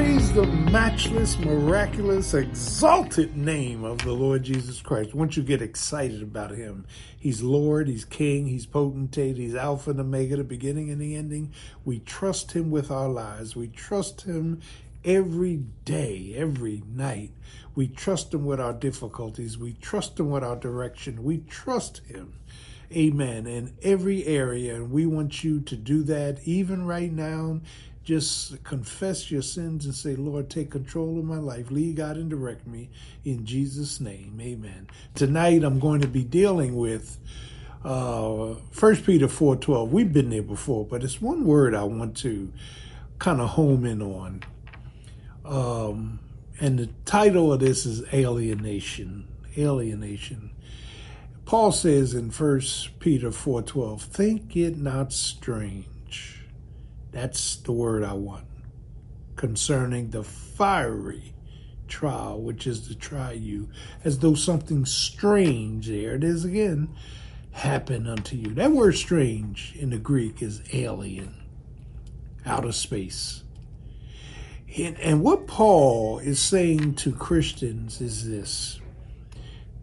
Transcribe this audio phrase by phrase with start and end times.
[0.00, 5.14] Praise the matchless, miraculous, exalted name of the Lord Jesus Christ.
[5.14, 6.86] Once you get excited about him,
[7.18, 11.52] he's Lord, he's King, he's potentate, he's Alpha and Omega, the beginning and the ending.
[11.84, 13.54] We trust him with our lives.
[13.54, 14.62] We trust him
[15.04, 17.32] every day, every night.
[17.74, 19.58] We trust him with our difficulties.
[19.58, 21.22] We trust him with our direction.
[21.22, 22.38] We trust him.
[22.90, 23.46] Amen.
[23.46, 24.76] In every area.
[24.76, 27.60] And we want you to do that even right now
[28.02, 31.70] just confess your sins and say, Lord, take control of my life.
[31.70, 32.90] Lead God and direct me
[33.24, 34.38] in Jesus' name.
[34.40, 34.88] Amen.
[35.14, 37.18] Tonight I'm going to be dealing with
[37.84, 39.88] uh, 1 Peter 4.12.
[39.90, 42.52] We've been there before, but it's one word I want to
[43.18, 44.42] kind of home in on.
[45.44, 46.20] Um,
[46.58, 49.28] and the title of this is Alienation.
[49.58, 50.50] Alienation.
[51.44, 52.60] Paul says in 1
[52.98, 56.39] Peter 4.12, Think it not strange
[57.12, 58.46] that's the word I want.
[59.36, 61.34] Concerning the fiery
[61.88, 63.68] trial, which is to try you,
[64.04, 66.94] as though something strange, there it is again,
[67.52, 68.54] happened unto you.
[68.54, 71.34] That word strange in the Greek is alien,
[72.46, 73.42] out of space.
[74.78, 78.80] And, and what Paul is saying to Christians is this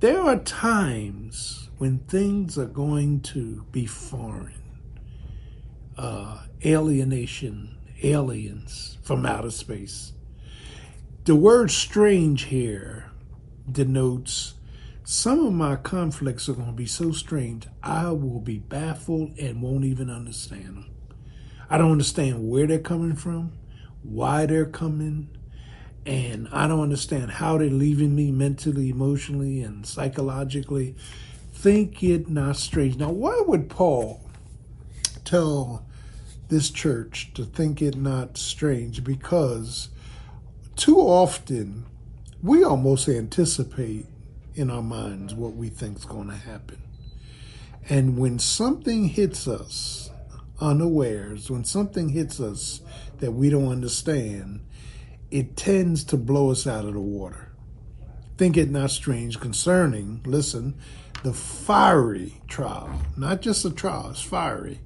[0.00, 4.52] there are times when things are going to be foreign
[5.96, 10.12] uh, alienation, aliens from outer space.
[11.24, 13.10] The word strange here
[13.70, 14.54] denotes
[15.06, 19.60] some of my conflicts are going to be so strange, I will be baffled and
[19.60, 20.90] won't even understand them.
[21.68, 23.52] I don't understand where they're coming from,
[24.02, 25.28] why they're coming,
[26.06, 30.96] and I don't understand how they're leaving me mentally, emotionally, and psychologically.
[31.52, 32.96] Think it not strange.
[32.96, 34.22] Now, why would Paul
[35.26, 35.86] tell
[36.54, 39.88] this church to think it not strange because
[40.76, 41.84] too often
[42.44, 44.06] we almost anticipate
[44.54, 46.80] in our minds what we think is going to happen.
[47.88, 50.10] And when something hits us
[50.60, 52.80] unawares, when something hits us
[53.18, 54.60] that we don't understand,
[55.32, 57.50] it tends to blow us out of the water.
[58.38, 60.76] Think it not strange concerning, listen,
[61.24, 64.78] the fiery trial, not just a trial, it's fiery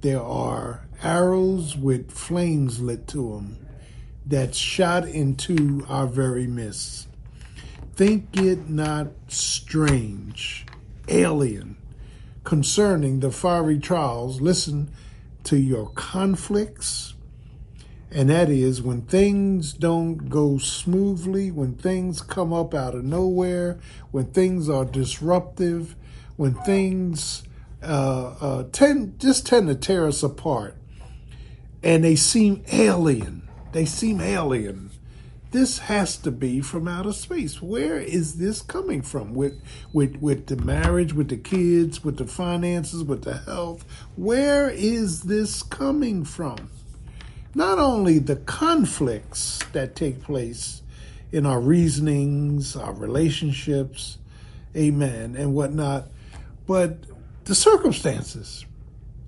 [0.00, 3.58] there are arrows with flames lit to them
[4.26, 7.08] that's shot into our very midst.
[7.94, 10.66] Think it not strange,
[11.08, 11.76] alien,
[12.44, 14.40] concerning the fiery trials.
[14.40, 14.90] Listen
[15.44, 17.14] to your conflicts.
[18.10, 23.78] And that is when things don't go smoothly, when things come up out of nowhere,
[24.12, 25.96] when things are disruptive,
[26.36, 27.42] when things
[27.82, 30.76] uh, uh, tend just tend to tear us apart,
[31.82, 33.48] and they seem alien.
[33.72, 34.90] They seem alien.
[35.50, 37.62] This has to be from outer space.
[37.62, 39.34] Where is this coming from?
[39.34, 39.60] With
[39.92, 43.84] with with the marriage, with the kids, with the finances, with the health.
[44.16, 46.70] Where is this coming from?
[47.54, 50.82] Not only the conflicts that take place
[51.32, 54.18] in our reasonings, our relationships,
[54.76, 56.08] amen, and whatnot,
[56.66, 56.98] but
[57.48, 58.66] the circumstances.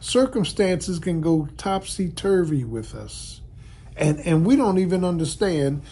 [0.00, 3.40] Circumstances can go topsy turvy with us.
[3.96, 5.82] And, and we don't even understand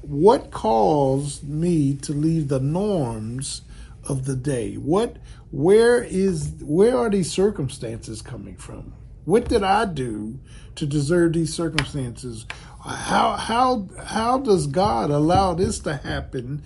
[0.00, 3.62] what caused me to leave the norms
[4.08, 4.74] of the day.
[4.74, 5.16] What,
[5.50, 8.94] where is, where are these circumstances coming from?
[9.24, 10.38] What did I do
[10.76, 12.46] to deserve these circumstances?
[12.84, 16.62] How, how, how does God allow this to happen?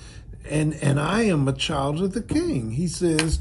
[0.48, 2.72] And, and I am a child of the king.
[2.72, 3.40] He says,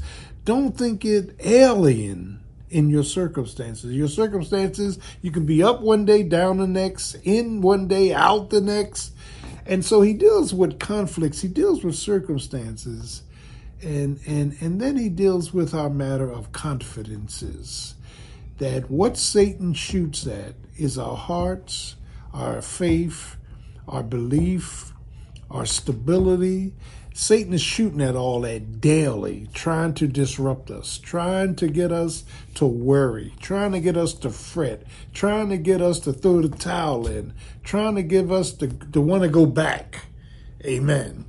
[0.50, 2.40] don't think it alien
[2.70, 3.92] in your circumstances.
[3.92, 8.50] Your circumstances, you can be up one day, down the next, in one day, out
[8.50, 9.12] the next.
[9.64, 13.22] And so he deals with conflicts, he deals with circumstances,
[13.80, 17.94] and and and then he deals with our matter of confidences.
[18.58, 21.94] That what Satan shoots at is our hearts,
[22.34, 23.36] our faith,
[23.86, 24.89] our belief,
[25.50, 26.72] our stability,
[27.12, 32.24] Satan is shooting at all that daily, trying to disrupt us, trying to get us
[32.54, 36.56] to worry, trying to get us to fret, trying to get us to throw the
[36.56, 40.06] towel in, trying to give us to, to want to go back,
[40.64, 41.24] amen,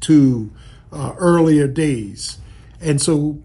[0.00, 0.50] to
[0.92, 2.38] uh, earlier days.
[2.80, 3.42] And so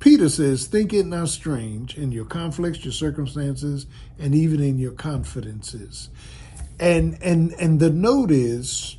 [0.00, 3.86] Peter says, think it not strange in your conflicts, your circumstances,
[4.18, 6.08] and even in your confidences.
[6.80, 8.97] And and and the note is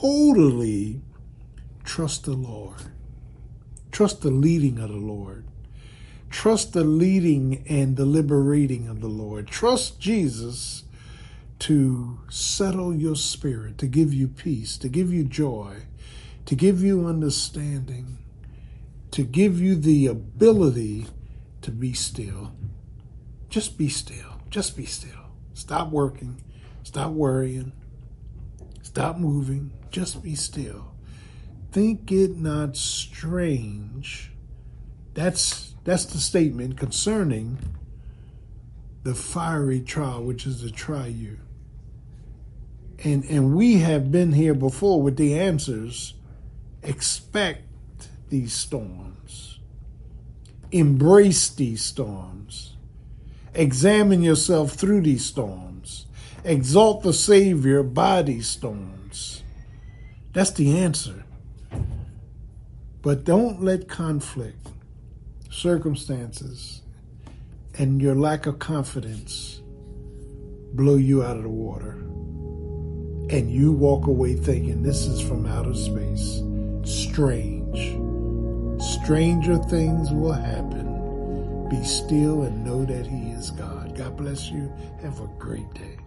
[0.00, 1.00] totally
[1.84, 2.82] trust the Lord.
[3.92, 5.44] Trust the leading of the Lord.
[6.28, 9.46] Trust the leading and the liberating of the Lord.
[9.46, 10.84] Trust Jesus
[11.60, 15.76] to settle your spirit, to give you peace, to give you joy,
[16.44, 18.18] to give you understanding,
[19.12, 21.06] to give you the ability
[21.62, 22.52] to be still.
[23.48, 24.40] Just be still.
[24.50, 25.30] Just be still.
[25.54, 26.42] Stop working.
[26.82, 27.72] Stop worrying.
[28.96, 29.72] Stop moving.
[29.90, 30.94] Just be still.
[31.70, 34.32] Think it not strange.
[35.12, 37.58] That's that's the statement concerning
[39.02, 41.36] the fiery trial, which is to try you.
[43.04, 46.14] And and we have been here before with the answers.
[46.82, 49.58] Expect these storms.
[50.72, 52.76] Embrace these storms.
[53.52, 56.06] Examine yourself through these storms.
[56.46, 59.42] Exalt the Savior by these storms.
[60.32, 61.24] That's the answer.
[63.02, 64.68] But don't let conflict,
[65.50, 66.82] circumstances,
[67.76, 69.60] and your lack of confidence
[70.74, 71.94] blow you out of the water.
[73.28, 76.42] And you walk away thinking this is from outer space.
[76.84, 77.98] Strange.
[78.80, 81.68] Stranger things will happen.
[81.70, 83.96] Be still and know that He is God.
[83.96, 84.72] God bless you.
[85.02, 85.98] Have a great day.